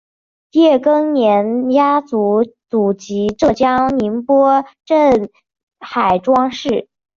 [0.53, 5.29] 叶庚年家族祖籍浙江宁波镇
[5.79, 6.87] 海庄市。